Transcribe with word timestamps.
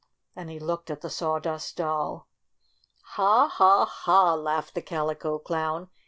and 0.35 0.49
he 0.49 0.57
looked 0.57 0.89
at 0.89 1.01
the 1.01 1.11
Sawdust 1.11 1.77
Doll. 1.77 2.27
"Ha! 3.03 3.47
Ha! 3.47 3.85
Ha!" 3.85 4.33
laughed 4.33 4.73
the 4.73 4.81
Calico 4.81 5.37
Clown. 5.37 5.91